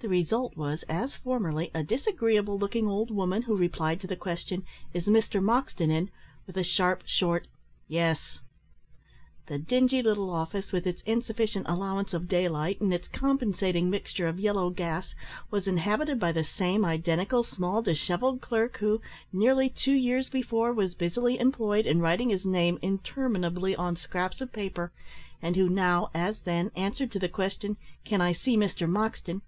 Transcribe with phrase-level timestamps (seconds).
[0.00, 4.62] The result was, as formerly, a disagreeable looking old woman, who replied to the question,
[4.94, 6.10] "Is Mr Moxton in?"
[6.46, 7.48] with a sharp, short,
[7.88, 8.38] "Yes."
[9.46, 14.38] The dingy little office, with its insufficient allowance of daylight, and its compensating mixture of
[14.38, 15.16] yellow gas,
[15.50, 19.00] was inhabited by the same identical small dishevelled clerk who,
[19.32, 24.52] nearly two years before, was busily employed in writing his name interminably on scraps of
[24.52, 24.92] paper,
[25.42, 29.40] and who now, as then, answered to the question, "Can I see Mr Moxton?"